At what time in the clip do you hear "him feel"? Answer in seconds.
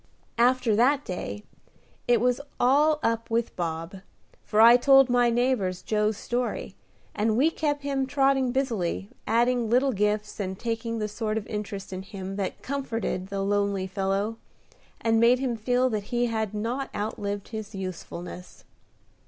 15.37-15.87